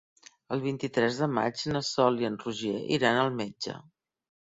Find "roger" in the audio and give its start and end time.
2.47-2.77